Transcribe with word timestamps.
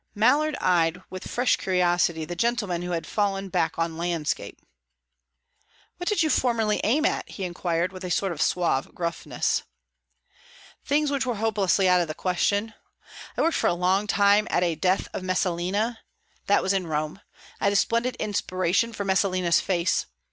Mallard 0.15 0.55
eyed 0.55 1.03
with 1.11 1.27
fresh 1.27 1.57
curiosity 1.57 2.25
the 2.25 2.35
gentleman 2.35 2.81
who 2.81 2.89
had 2.89 3.05
"fallen 3.05 3.49
back 3.49 3.77
on 3.77 3.99
landscape." 3.99 4.59
"What 5.97 6.09
did 6.09 6.23
you 6.23 6.31
formerly 6.31 6.81
aim 6.83 7.05
at?" 7.05 7.29
he 7.29 7.43
inquired, 7.43 7.93
with 7.93 8.03
a 8.03 8.09
sort 8.09 8.31
of 8.31 8.41
suave 8.41 8.95
gruffness. 8.95 9.61
"Things 10.83 11.11
which 11.11 11.27
were 11.27 11.35
hopelessly 11.35 11.87
out 11.87 12.01
of 12.01 12.07
the 12.07 12.15
question. 12.15 12.73
I 13.37 13.43
worked 13.43 13.57
for 13.57 13.67
a 13.67 13.75
long 13.75 14.07
time 14.07 14.47
at 14.49 14.63
a 14.63 14.73
'Death 14.73 15.07
of 15.13 15.21
Messalina.' 15.21 15.99
That 16.47 16.63
was 16.63 16.73
in 16.73 16.87
Rome. 16.87 17.21
I 17.59 17.65
had 17.65 17.73
a 17.73 17.75
splendid 17.75 18.15
inspiration 18.15 18.93
for 18.93 19.05
Messalina's 19.05 19.59
face. 19.61 20.07